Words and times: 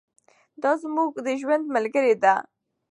دا 0.61 0.71
زموږ 0.83 1.11
د 1.25 1.27
ژوند 1.41 1.65
ملګرې 1.75 2.13
ده. 2.23 2.33